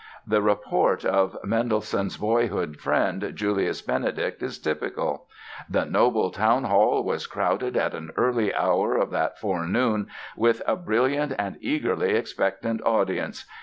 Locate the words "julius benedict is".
3.35-4.57